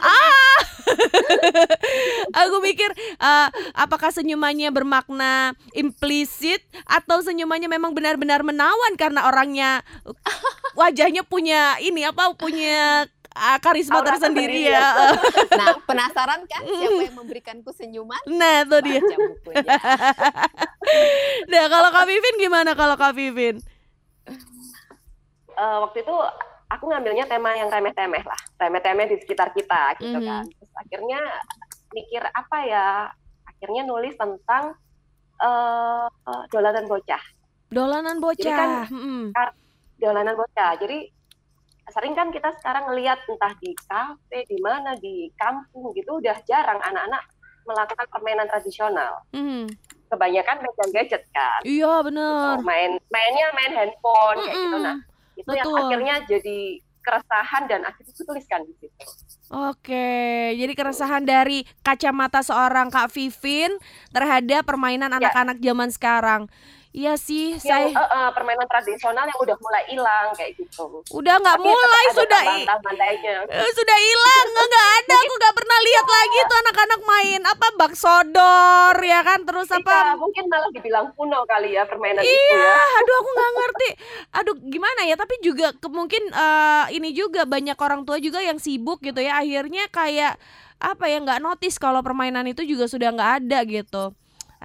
[0.01, 0.57] Ah.
[2.45, 9.81] aku mikir uh, apakah senyumannya bermakna implisit atau senyumannya memang benar-benar menawan karena orangnya
[10.81, 14.79] wajahnya punya ini apa punya uh, karisma Aura tersendiri ya.
[14.79, 14.89] ya.
[15.61, 18.23] nah, penasaran kan siapa yang memberikanku senyuman?
[18.31, 19.01] Nah, itu dia.
[21.51, 23.59] nah, kalau Kak Vivin gimana kalau Kak Vivin?
[25.55, 26.17] Uh, waktu itu
[26.71, 30.27] aku ngambilnya tema yang remeh-temeh lah, remeh-temeh di sekitar kita gitu mm -hmm.
[30.27, 30.45] kan.
[30.51, 31.21] Terus akhirnya
[31.95, 32.89] mikir apa ya?
[33.47, 34.75] Akhirnya nulis tentang
[35.39, 37.23] uh, uh, dolanan bocah.
[37.71, 38.43] Dolanan bocah.
[38.43, 39.25] Jadi kan mm.
[40.03, 40.75] dolanan bocah.
[40.83, 41.14] Jadi
[41.93, 46.81] sering kan kita sekarang ngelihat entah di kafe, di mana, di kampung gitu udah jarang
[46.81, 47.23] anak-anak
[47.65, 49.25] melakukan permainan tradisional.
[49.33, 49.69] Mm.
[50.09, 51.61] Kebanyakan megang gadget kan.
[51.65, 52.61] Iya benar.
[52.61, 52.69] Gitu.
[52.69, 54.47] Main mainnya main handphone mm -mm.
[54.47, 54.77] kayak gitu.
[54.81, 54.97] Nah
[55.35, 55.59] itu Betul.
[55.59, 56.59] yang akhirnya jadi
[57.05, 59.05] keresahan dan akhirnya tuliskan di situ.
[59.53, 63.77] Oke, jadi keresahan dari kacamata seorang Kak Vivin
[64.09, 65.21] terhadap permainan ya.
[65.21, 65.65] anak-anak ya.
[65.71, 66.43] zaman sekarang.
[66.95, 71.03] Iya sih, yang, saya uh, uh, permainan tradisional yang udah mulai hilang kayak gitu.
[71.11, 72.43] Udah nggak mulai sudah
[73.51, 77.93] uh, sudah hilang nggak ada aku nggak pernah lihat lagi tuh anak-anak main apa bak
[77.99, 80.15] sodor ya kan terus iya, apa?
[80.15, 82.79] mungkin malah dibilang kuno kali ya permainan iya, itu ya.
[83.03, 83.89] aduh aku nggak ngerti.
[84.39, 85.19] Aduh gimana ya?
[85.19, 89.91] Tapi juga mungkin uh, ini juga banyak orang tua juga yang sibuk gitu ya akhirnya
[89.91, 90.39] kayak
[90.79, 94.15] apa ya nggak notice kalau permainan itu juga sudah nggak ada gitu.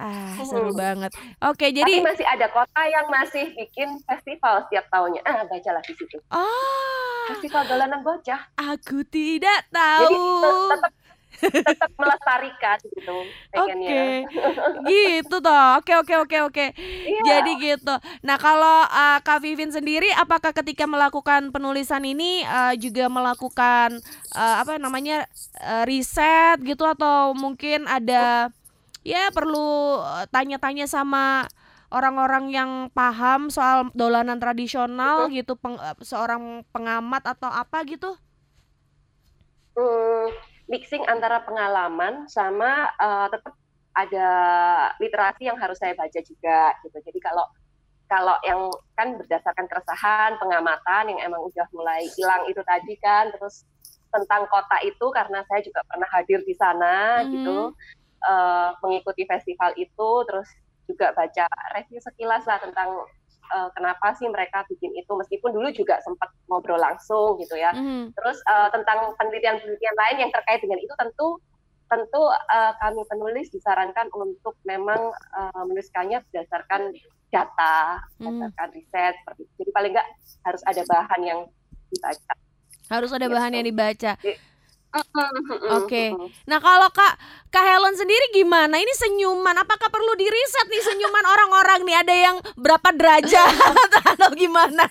[0.00, 0.80] Ah, seru hmm.
[0.80, 1.12] banget.
[1.44, 5.20] Oke, jadi Tapi masih ada kota yang masih bikin festival setiap tahunnya.
[5.28, 6.16] Ah, bacalah di situ.
[6.32, 7.28] Oh.
[7.36, 8.40] Festival dolanan bocah.
[8.56, 10.08] Aku tidak tahu.
[10.08, 10.92] Jadi tetap
[11.40, 13.18] tetap melestarikan gitu
[13.56, 13.72] Oke.
[13.72, 14.16] Okay.
[14.84, 15.68] gitu toh.
[15.80, 16.66] Oke oke oke oke.
[16.76, 17.22] Iya.
[17.24, 17.94] Jadi gitu.
[18.26, 23.98] Nah, kalau uh, Kak Vivin sendiri apakah ketika melakukan penulisan ini uh, juga melakukan
[24.36, 25.24] uh, apa namanya
[25.64, 28.52] uh, riset gitu atau mungkin ada
[29.06, 31.48] ya perlu eh, tanya-tanya sama
[31.90, 38.14] orang-orang yang paham soal dolanan tradisional gitu peng, eh, seorang pengamat atau apa gitu.
[39.74, 40.26] Hmm,
[40.70, 43.54] mixing antara pengalaman sama uh, tetap
[43.94, 44.28] ada
[44.98, 46.98] literasi yang harus saya baca juga gitu.
[47.00, 47.46] Jadi kalau
[48.10, 48.66] kalau yang
[48.98, 53.62] kan berdasarkan keresahan pengamatan yang emang udah mulai hilang itu tadi kan terus
[54.10, 57.30] tentang kota itu karena saya juga pernah hadir di sana mm.
[57.30, 57.58] gitu
[58.26, 60.48] uh, mengikuti festival itu terus
[60.90, 61.46] juga baca
[61.78, 62.90] review sekilas lah tentang
[63.54, 68.14] uh, kenapa sih mereka bikin itu meskipun dulu juga sempat ngobrol langsung gitu ya mm.
[68.14, 71.28] terus uh, tentang penelitian-penelitian lain yang terkait dengan itu tentu
[71.90, 76.94] tentu uh, kami penulis disarankan untuk memang uh, menuliskannya berdasarkan
[77.30, 78.26] data mm.
[78.26, 80.08] berdasarkan riset seperti itu jadi paling nggak
[80.46, 81.40] harus ada bahan yang
[81.90, 82.34] dibaca
[82.90, 83.34] harus ada gitu.
[83.34, 84.12] bahan yang dibaca
[84.90, 85.86] Oke.
[85.86, 86.08] Okay.
[86.50, 87.14] Nah, kalau Kak
[87.50, 88.74] Kak Helen sendiri gimana?
[88.74, 93.54] Ini senyuman apakah perlu diriset nih senyuman orang-orang nih ada yang berapa derajat
[94.18, 94.86] atau gimana?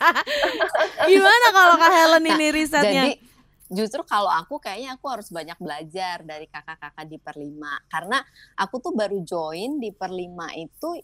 [1.04, 3.04] gimana kalau Kak Helen ini nah, risetnya?
[3.12, 3.30] Jadi
[3.70, 8.18] justru kalau aku kayaknya aku harus banyak belajar dari kakak-kakak di Perlima karena
[8.58, 10.98] aku tuh baru join di Perlima itu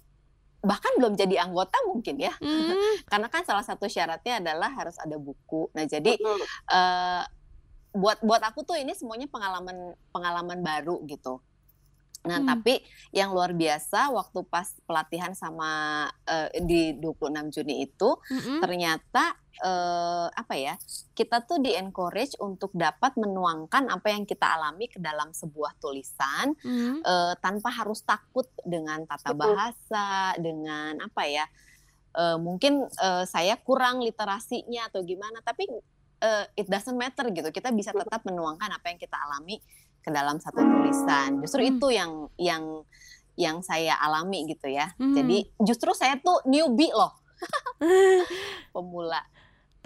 [0.65, 3.05] bahkan belum jadi anggota mungkin ya mm.
[3.11, 6.41] karena kan salah satu syaratnya adalah harus ada buku nah jadi mm.
[6.73, 7.23] uh,
[7.95, 11.39] buat buat aku tuh ini semuanya pengalaman pengalaman baru gitu.
[12.25, 12.49] Nah, hmm.
[12.49, 12.81] tapi
[13.13, 18.59] yang luar biasa waktu pas pelatihan sama uh, di 26 Juni itu hmm.
[18.65, 20.73] ternyata uh, apa ya?
[21.13, 26.57] Kita tuh di encourage untuk dapat menuangkan apa yang kita alami ke dalam sebuah tulisan
[26.59, 27.05] hmm.
[27.05, 31.45] uh, tanpa harus takut dengan tata bahasa, dengan apa ya?
[32.15, 35.67] Uh, mungkin uh, saya kurang literasinya atau gimana, tapi
[36.21, 37.49] uh, it doesn't matter gitu.
[37.51, 39.59] Kita bisa tetap menuangkan apa yang kita alami
[40.03, 41.41] ke dalam satu tulisan.
[41.41, 41.71] Justru hmm.
[41.75, 42.63] itu yang yang
[43.35, 44.91] yang saya alami gitu ya.
[44.95, 45.15] Hmm.
[45.15, 47.11] Jadi justru saya tuh newbie loh.
[48.73, 49.21] Pemula.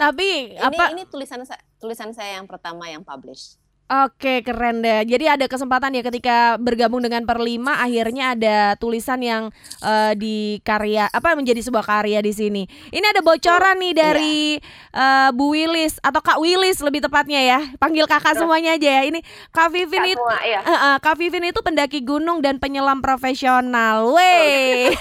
[0.00, 1.44] Tapi ini, apa ini tulisan
[1.76, 3.59] tulisan saya yang pertama yang publish.
[3.90, 5.02] Oke, keren deh.
[5.02, 9.50] Jadi ada kesempatan ya ketika bergabung dengan Perlima akhirnya ada tulisan yang
[9.82, 12.62] uh, di karya apa menjadi sebuah karya di sini.
[12.94, 14.38] Ini ada bocoran nih dari
[14.94, 15.26] yeah.
[15.26, 17.60] uh, Bu Wilis atau Kak Wilis lebih tepatnya ya.
[17.82, 19.02] Panggil Kakak semuanya aja ya.
[19.10, 20.62] Ini Kak Vivin itu ya.
[20.62, 24.14] uh, uh, Kak Vivin itu pendaki gunung dan penyelam profesional.
[24.14, 24.94] Weh.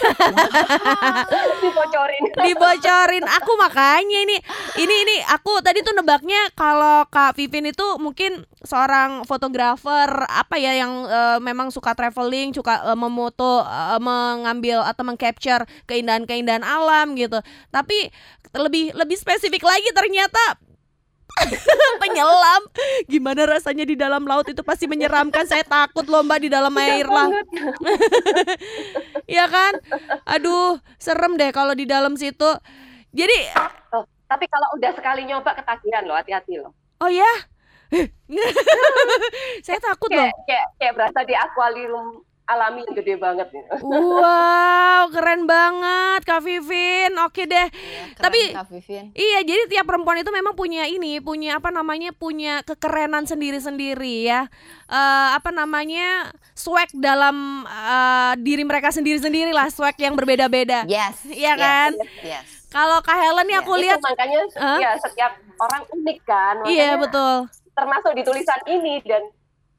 [1.62, 2.24] Dibocorin.
[2.42, 3.26] Dibocorin.
[3.38, 4.38] Aku makanya ini
[4.82, 10.76] ini ini aku tadi tuh nebaknya kalau Kak Vivin itu mungkin seorang fotografer apa ya
[10.76, 17.40] yang uh, memang suka traveling, suka uh, memoto, uh, mengambil atau mengcapture keindahan-keindahan alam gitu.
[17.72, 18.12] Tapi
[18.52, 20.60] lebih lebih spesifik lagi ternyata
[22.04, 22.62] penyelam.
[23.08, 25.48] Gimana rasanya di dalam laut itu pasti menyeramkan?
[25.48, 27.32] Saya takut lomba di dalam air lah.
[29.40, 29.80] ya kan?
[30.28, 32.52] Aduh serem deh kalau di dalam situ.
[33.16, 33.40] Jadi
[33.96, 36.76] oh, tapi kalau udah sekali nyoba ketagihan loh hati-hati loh.
[37.00, 37.48] Oh ya
[39.66, 40.46] saya takut kayak, loh.
[40.46, 43.48] Kayak, kayak berasa di akuarium alami yang gede banget.
[43.86, 47.14] Wow, keren banget Kak Vivin.
[47.22, 47.70] Oke deh.
[47.70, 49.14] Ya, Tapi Kak Vivin.
[49.14, 54.50] iya, jadi tiap perempuan itu memang punya ini, punya apa namanya, punya kekerenan sendiri-sendiri ya.
[54.90, 60.90] Uh, apa namanya, swag dalam uh, diri mereka sendiri-sendiri lah, swag yang berbeda-beda.
[60.90, 61.22] Yes.
[61.30, 61.94] Iya kan?
[62.26, 62.66] Yes.
[62.74, 64.78] Kalau Kak Helen nih aku ya, lihat makanya uh?
[64.78, 66.54] ya setiap orang unik kan.
[66.62, 67.50] Makanya, iya, betul
[67.80, 69.24] termasuk di tulisan ini dan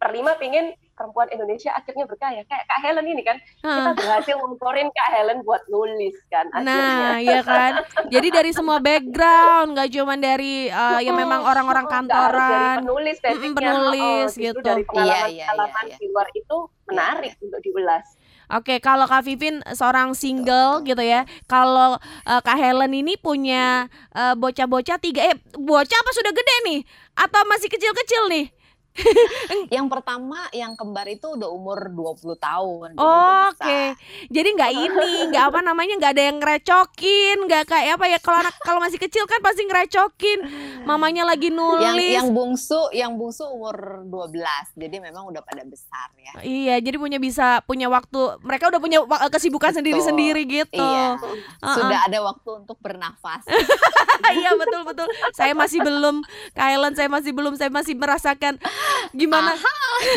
[0.00, 5.08] Perlima pingin perempuan Indonesia akhirnya berkaya kayak Kak Helen ini kan kita berhasil ngomporin Kak
[5.16, 6.76] Helen buat nulis kan akhirnya.
[6.76, 7.72] nah iya kan
[8.12, 13.52] jadi dari semua background nggak cuma dari uh, yang memang orang-orang kantoran dari penulis mm,
[13.56, 15.96] penulis oh, gitu dari pengalaman iya, iya, iya, iya.
[15.96, 16.56] di luar itu
[16.88, 17.44] menarik iya.
[17.44, 18.04] untuk diulas
[18.50, 21.22] Oke, kalau Kak Vivin seorang single gitu ya.
[21.46, 26.80] Kalau uh, Kak Helen ini punya bocah-bocah uh, tiga eh bocah apa sudah gede nih?
[27.14, 28.50] Atau masih kecil-kecil nih?
[29.76, 32.88] Yang pertama yang kembar itu udah umur 20 tahun.
[32.98, 33.62] Oh, Oke.
[33.62, 33.86] Okay.
[34.28, 38.38] Jadi nggak ini, nggak apa namanya, nggak ada yang ngerecokin, nggak kayak apa ya kalau
[38.42, 40.38] anak kalau masih kecil kan pasti ngerecokin.
[40.84, 41.86] Mamanya lagi nulis.
[41.86, 44.74] Yang yang bungsu, yang bungsu umur 12.
[44.76, 46.32] Jadi memang udah pada besar ya.
[46.42, 48.42] Iya, jadi punya bisa punya waktu.
[48.42, 48.98] Mereka udah punya
[49.30, 50.82] kesibukan sendiri-sendiri gitu.
[50.82, 51.16] Iya.
[51.16, 51.76] Uh-uh.
[51.78, 53.46] Sudah ada waktu untuk bernafas.
[54.40, 55.08] iya, betul betul.
[55.32, 56.22] Saya masih belum,
[56.52, 58.58] Kailan saya masih belum, saya masih merasakan
[59.10, 59.54] gimana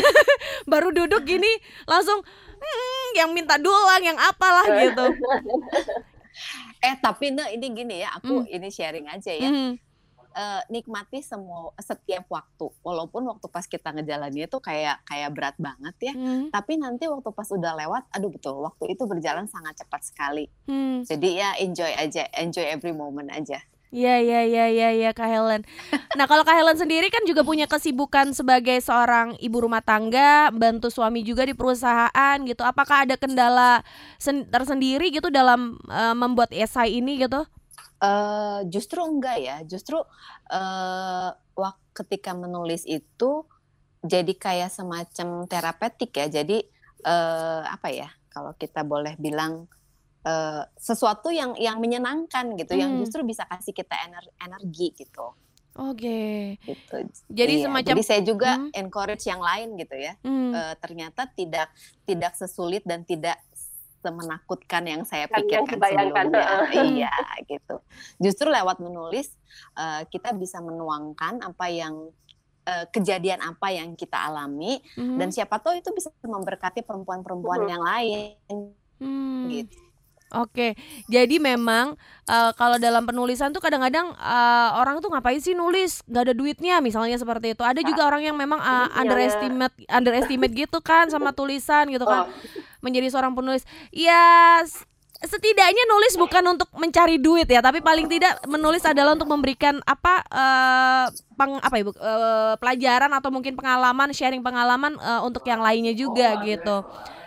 [0.70, 1.50] baru duduk gini
[1.84, 5.04] langsung hmm, yang minta dulang yang apalah gitu
[6.86, 8.54] eh tapi nah ini gini ya aku hmm.
[8.54, 9.72] ini sharing aja ya hmm.
[10.34, 16.12] uh, nikmati semua setiap waktu walaupun waktu pas kita ngejalaninnya itu kayak kayak berat banget
[16.12, 16.52] ya hmm.
[16.52, 21.08] tapi nanti waktu pas udah lewat aduh betul waktu itu berjalan sangat cepat sekali hmm.
[21.08, 23.62] jadi ya enjoy aja enjoy every moment aja
[23.94, 25.62] Iya iya iya iya ya, Kak Helen.
[26.18, 30.90] Nah kalau Kak Helen sendiri kan juga punya kesibukan sebagai seorang ibu rumah tangga, bantu
[30.90, 32.66] suami juga di perusahaan gitu.
[32.66, 33.86] Apakah ada kendala
[34.50, 37.46] tersendiri gitu dalam uh, membuat esai ini gitu?
[38.02, 40.02] Uh, justru enggak ya, justru
[40.50, 41.30] uh,
[41.94, 43.46] ketika menulis itu
[44.02, 46.26] jadi kayak semacam terapeutik ya.
[46.26, 46.66] Jadi
[47.06, 48.10] uh, apa ya?
[48.26, 49.70] Kalau kita boleh bilang
[50.24, 52.80] uh, sesuatu yang yang menyenangkan gitu, hmm.
[52.80, 55.36] yang justru bisa kasih kita ener energi gitu.
[55.74, 55.98] Oke.
[55.98, 56.40] Okay.
[56.62, 56.96] Gitu.
[57.34, 57.90] Jadi iya, semacam.
[57.94, 58.70] Jadi saya juga hmm.
[58.78, 60.14] encourage yang lain gitu ya.
[60.22, 60.54] Hmm.
[60.54, 61.68] Uh, ternyata tidak
[62.06, 63.38] tidak sesulit dan tidak
[64.04, 66.44] semenakutkan yang saya pikirkan sebelumnya.
[66.92, 67.14] iya,
[67.48, 67.80] gitu.
[68.20, 69.32] Justru lewat menulis
[69.80, 72.12] uh, kita bisa menuangkan apa yang
[72.68, 75.16] uh, kejadian apa yang kita alami hmm.
[75.16, 77.70] dan siapa tahu itu bisa memberkati perempuan-perempuan hmm.
[77.72, 78.30] yang lain.
[79.00, 79.48] Hmm.
[79.48, 79.83] Gitu.
[80.34, 80.74] Oke,
[81.06, 81.94] jadi memang
[82.26, 86.82] uh, kalau dalam penulisan tuh kadang-kadang uh, orang tuh ngapain sih nulis, gak ada duitnya
[86.82, 87.62] misalnya seperti itu.
[87.62, 92.34] Ada juga orang yang memang uh, underestimate, underestimate gitu kan sama tulisan gitu kan, oh.
[92.82, 93.62] menjadi seorang penulis.
[93.94, 94.58] Ya
[95.24, 100.20] setidaknya nulis bukan untuk mencari duit ya, tapi paling tidak menulis adalah untuk memberikan apa
[100.28, 101.06] uh,
[101.38, 106.42] peng, apa ibu uh, pelajaran atau mungkin pengalaman, sharing pengalaman uh, untuk yang lainnya juga
[106.44, 106.84] gitu.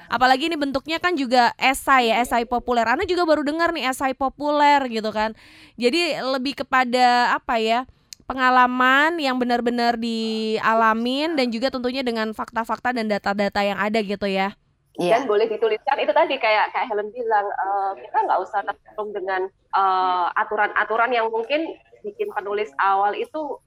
[0.07, 2.87] Apalagi ini bentuknya kan juga esai ya, esai populer.
[2.87, 5.35] Anda juga baru dengar nih esai populer gitu kan.
[5.75, 7.83] Jadi lebih kepada apa ya?
[8.27, 14.51] pengalaman yang benar-benar dialamin dan juga tentunya dengan fakta-fakta dan data-data yang ada gitu ya.
[14.99, 15.15] Yeah.
[15.15, 19.41] Dan boleh dituliskan itu tadi kayak kayak Helen bilang uh, kita nggak usah tergantung dengan
[19.71, 23.61] aturan eh, aturan-aturan yang mungkin bikin penulis awal itu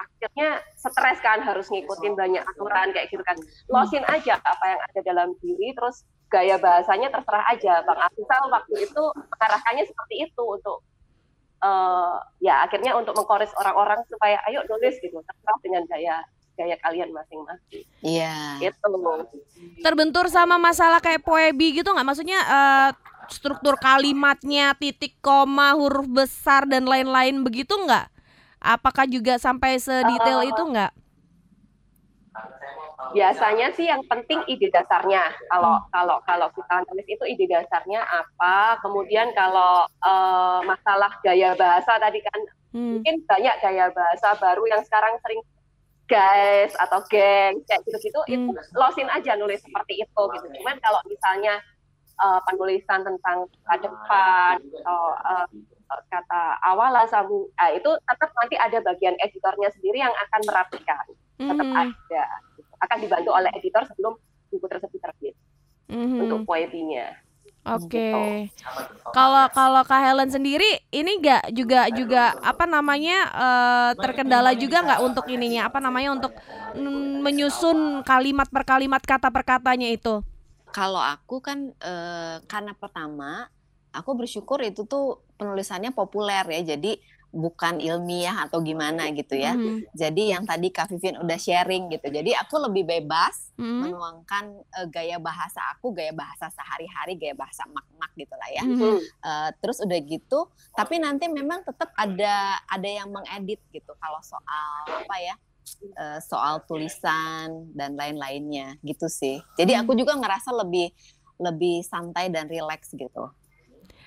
[0.00, 3.36] akhirnya stres kan harus ngikutin banyak aturan kayak gitu kan
[3.68, 8.74] losin aja apa yang ada dalam diri terus gaya bahasanya terserah aja bang Afisal waktu
[8.86, 10.78] itu mengarahkannya seperti itu untuk
[11.60, 16.24] uh, ya akhirnya untuk mengkores orang-orang supaya ayo nulis gitu terserah dengan gaya
[16.60, 17.88] gaya kalian masing-masing.
[18.04, 18.60] Iya.
[18.60, 18.92] Gitu.
[19.80, 22.04] Terbentur sama masalah kayak poebi gitu nggak?
[22.04, 22.90] Maksudnya uh,
[23.32, 28.12] struktur kalimatnya, titik koma, huruf besar dan lain-lain begitu nggak?
[28.60, 30.92] Apakah juga sampai sedetail uh, itu nggak?
[33.10, 35.88] biasanya sih yang penting ide dasarnya kalau hmm.
[35.90, 42.22] kalau kalau kita nulis itu ide dasarnya apa kemudian kalau uh, masalah gaya bahasa tadi
[42.22, 42.40] kan
[42.76, 43.00] hmm.
[43.00, 45.42] mungkin banyak gaya bahasa baru yang sekarang sering
[46.06, 48.34] guys atau geng kayak gitu-gitu hmm.
[48.34, 51.58] itu losin aja nulis seperti itu gitu cuman kalau misalnya
[52.22, 55.46] uh, penulisan tentang kata depan atau uh,
[56.10, 61.04] kata awalan sambung uh, itu tetap nanti ada bagian editornya sendiri yang akan merapikan
[61.40, 61.82] tetap hmm.
[61.82, 62.24] ada
[62.80, 64.16] akan dibantu oleh editor sebelum
[64.50, 65.34] buku tersebut terbit
[65.88, 66.20] mm-hmm.
[66.26, 67.06] untuk poetinya.
[67.60, 67.92] Oke.
[67.92, 68.32] Okay.
[68.48, 68.64] Gitu.
[69.12, 75.00] Kalau kalau Kak Helen sendiri ini enggak juga juga apa namanya uh, terkendala juga nggak
[75.04, 76.32] untuk ininya apa namanya untuk
[77.20, 80.24] menyusun kalimat per kalimat kata per katanya itu?
[80.72, 83.52] Kalau aku kan uh, karena pertama
[83.92, 86.76] aku bersyukur itu tuh penulisannya populer ya.
[86.76, 87.00] Jadi
[87.30, 89.54] bukan ilmiah atau gimana gitu ya.
[89.54, 89.86] Mm.
[89.94, 92.10] Jadi yang tadi Kak Vivien udah sharing gitu.
[92.10, 93.86] Jadi aku lebih bebas mm.
[93.86, 94.44] menuangkan
[94.82, 98.62] uh, gaya bahasa aku, gaya bahasa sehari-hari, gaya bahasa mak-mak gitu lah ya.
[98.66, 98.82] Mm.
[99.22, 104.90] Uh, terus udah gitu, tapi nanti memang tetap ada ada yang mengedit gitu kalau soal
[104.90, 105.34] apa ya?
[105.94, 109.38] Uh, soal tulisan dan lain-lainnya gitu sih.
[109.54, 110.90] Jadi aku juga ngerasa lebih
[111.38, 113.30] lebih santai dan rileks gitu.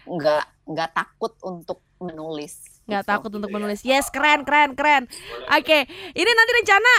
[0.06, 3.80] Nggak nggak takut untuk menulis nggak takut untuk menulis.
[3.88, 5.08] Yes keren keren keren.
[5.48, 5.82] Oke okay.
[6.12, 6.94] ini nanti rencana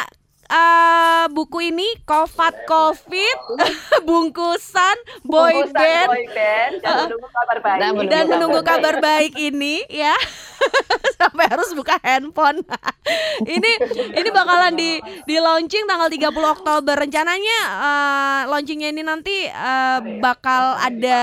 [0.48, 3.38] uh, buku ini Kovat Covid
[4.08, 6.74] bungkusan boy bungkusan band, boy band.
[6.80, 7.80] Dan menunggu kabar baik.
[7.80, 9.32] Dan menunggu, dan menunggu kabar, kabar baik.
[9.32, 10.16] baik ini ya.
[11.20, 12.64] Sampai harus buka handphone.
[13.44, 13.72] Ini
[14.16, 14.96] ini bakalan di
[15.28, 16.94] di launching tanggal 30 Oktober.
[16.96, 21.22] Rencananya uh, launchingnya ini nanti uh, bakal ada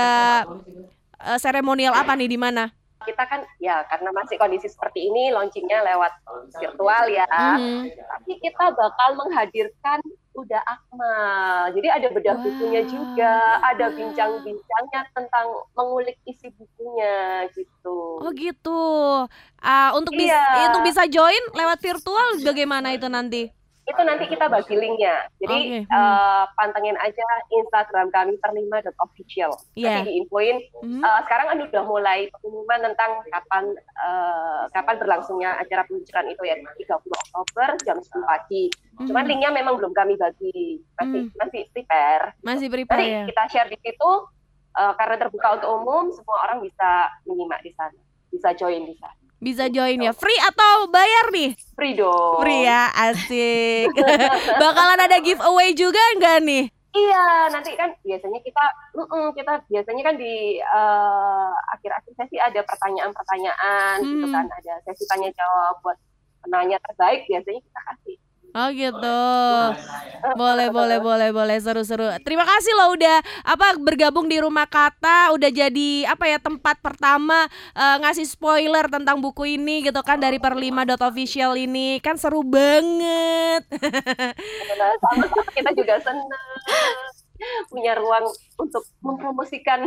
[1.24, 2.70] uh, seremonial apa nih di mana
[3.02, 6.12] kita kan ya karena masih kondisi seperti ini launchingnya lewat
[6.54, 7.90] virtual ya mm-hmm.
[7.98, 9.98] tapi kita bakal menghadirkan
[10.32, 12.44] udah Akmal jadi ada bedah wow.
[12.48, 18.82] bukunya juga ada bincang-bincangnya tentang mengulik isi bukunya gitu oh gitu
[19.60, 20.40] uh, untuk iya.
[20.40, 20.40] bisa
[20.72, 25.26] untuk bisa join lewat virtual bagaimana itu nanti itu nanti kita bagi linknya.
[25.42, 25.90] Jadi okay.
[25.90, 29.58] uh, eh, pantengin aja Instagram kami perlima official.
[29.74, 30.02] Yeah.
[30.02, 30.62] Nanti diinfoin.
[30.86, 31.02] Mm.
[31.02, 33.64] Uh, sekarang kan udah mulai pengumuman tentang kapan
[33.98, 38.64] uh, kapan berlangsungnya acara peluncuran itu ya 30 Oktober jam 10 pagi.
[38.70, 39.06] Mm.
[39.10, 41.34] Cuman linknya memang belum kami bagi, masih mm.
[41.42, 42.26] masih prepare.
[42.46, 43.02] Masih prepare.
[43.02, 43.22] Nanti ya.
[43.34, 44.10] kita share di situ
[44.78, 47.98] uh, karena terbuka untuk umum, semua orang bisa menyimak di sana,
[48.30, 50.14] bisa join di sana bisa join ya.
[50.14, 51.50] Free atau bayar nih?
[51.74, 52.38] Free dong.
[52.38, 53.90] Free ya, asik.
[54.62, 56.64] Bakalan ada giveaway juga enggak nih?
[56.92, 62.60] Iya, nanti kan biasanya kita, mm -mm, kita biasanya kan di uh, akhir-akhir sesi ada
[62.68, 64.16] pertanyaan-pertanyaan, gitu hmm.
[64.20, 65.96] gitu kan, ada sesi tanya jawab buat
[66.44, 68.16] penanya terbaik biasanya kita kasih
[68.52, 69.20] Oh gitu.
[70.36, 71.56] Boleh, boleh, boleh, boleh.
[71.56, 72.04] Seru-seru.
[72.20, 73.16] Terima kasih loh udah
[73.48, 79.18] apa bergabung di rumah kata, udah jadi apa ya tempat pertama uh, ngasih spoiler tentang
[79.18, 81.96] buku ini gitu kan dari perlima official ini.
[82.04, 83.64] Kan seru banget.
[85.56, 86.28] Kita juga senang
[87.68, 88.26] punya ruang
[88.58, 89.86] untuk mempromosikan.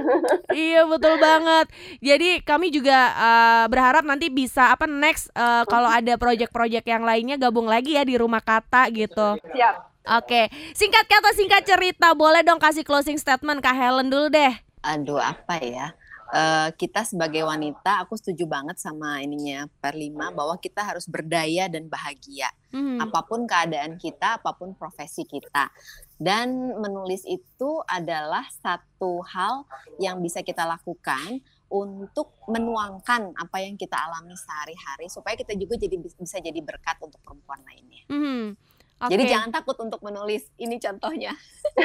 [0.54, 1.66] iya betul banget.
[2.02, 7.36] Jadi kami juga uh, berharap nanti bisa apa next uh, kalau ada project-project yang lainnya
[7.38, 9.38] gabung lagi ya di rumah kata gitu.
[9.54, 9.88] Siap.
[10.08, 14.56] Oke, singkat kata singkat cerita, boleh dong kasih closing statement Kak Helen dulu deh.
[14.80, 15.92] Aduh, apa ya?
[16.32, 21.88] Uh, kita sebagai wanita, aku setuju banget sama ininya Perlima bahwa kita harus berdaya dan
[21.88, 22.48] bahagia.
[22.72, 23.00] Hmm.
[23.00, 25.72] Apa pun keadaan kita, apa pun profesi kita.
[26.18, 29.64] Dan menulis itu adalah satu hal
[30.02, 36.00] yang bisa kita lakukan untuk menuangkan apa yang kita alami sehari-hari supaya kita juga jadi
[36.00, 38.04] bisa jadi berkat untuk perempuan lainnya.
[38.08, 38.56] Hmm.
[38.98, 39.14] Okay.
[39.14, 40.50] Jadi jangan takut untuk menulis.
[40.58, 41.30] Ini contohnya.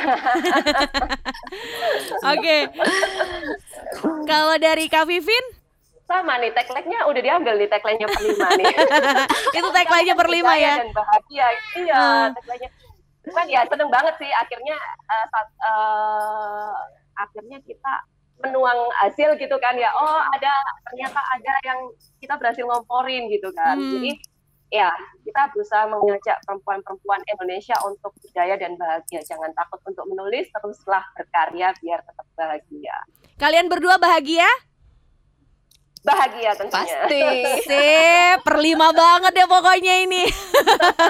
[2.26, 2.42] Oke.
[2.42, 2.62] okay.
[4.26, 5.46] Kalau dari Kak Vivin?
[6.10, 8.74] Sama nih, tagline-nya udah diambil nih tagline-nya perlima nih.
[9.62, 10.82] Itu tagline-nya perlima ya?
[10.82, 11.48] Dan bahagia.
[11.78, 12.28] Iya, uh.
[12.34, 12.70] tagline-nya.
[13.24, 14.76] Cuman ya seneng banget sih akhirnya
[15.08, 16.76] uh, saat, uh,
[17.14, 17.94] akhirnya kita
[18.42, 19.94] menuang hasil gitu kan ya.
[19.94, 20.54] Oh, ada
[20.90, 21.80] ternyata ada yang
[22.18, 23.78] kita berhasil ngomporin gitu kan.
[23.78, 24.02] Hmm.
[24.02, 24.18] Jadi
[24.74, 24.90] ya
[25.22, 29.22] kita berusaha mengajak perempuan-perempuan Indonesia untuk berdaya dan bahagia.
[29.22, 32.98] Jangan takut untuk menulis, teruslah berkarya biar tetap bahagia.
[33.38, 34.50] Kalian berdua bahagia?
[36.04, 36.84] Bahagia tentunya.
[36.84, 37.24] Pasti.
[37.70, 40.26] Sip, perlima banget ya pokoknya ini.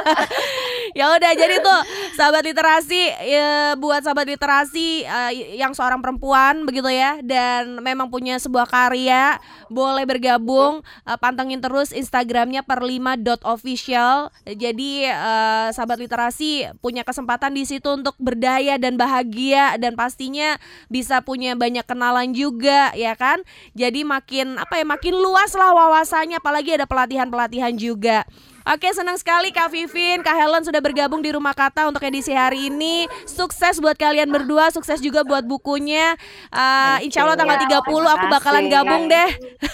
[1.00, 1.80] ya udah jadi tuh
[2.14, 8.38] sahabat literasi ya, buat sahabat literasi uh, yang seorang perempuan begitu ya dan memang punya
[8.38, 14.30] sebuah karya boleh bergabung uh, pantengin terus Instagramnya perlima official.
[14.46, 20.58] Jadi uh, sahabat literasi punya kesempatan di situ untuk berdaya dan bahagia dan pastinya
[20.88, 23.42] bisa punya banyak kenalan juga ya kan?
[23.74, 28.26] Jadi makin apa ya makin luas lah wawasannya apalagi ada pelatihan-pelatihan juga
[28.64, 32.72] Oke, senang sekali Kak Vivin, Kak Helen sudah bergabung di Rumah Kata untuk edisi hari
[32.72, 33.12] ini.
[33.28, 36.16] Sukses buat kalian berdua, sukses juga buat bukunya.
[36.48, 39.30] Uh, insya Allah tanggal 30 aku bakalan gabung deh.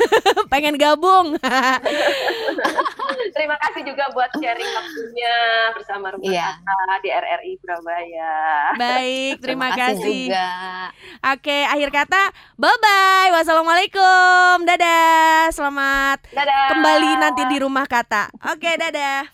[0.51, 1.37] Pengen gabung.
[3.37, 5.35] Terima kasih juga buat sharing waktunya
[5.77, 6.57] bersama Rumah yeah.
[6.57, 8.33] Kata di RRI Surabaya.
[8.73, 10.01] Baik, terima, terima kasih.
[10.01, 10.49] kasih juga.
[11.35, 12.23] Oke, akhir kata,
[12.57, 13.29] bye-bye.
[13.37, 14.65] Wassalamualaikum.
[14.65, 15.51] Dadah.
[15.53, 16.73] Selamat Dadah.
[16.73, 18.31] kembali nanti di Rumah Kata.
[18.49, 19.29] Oke, dadah.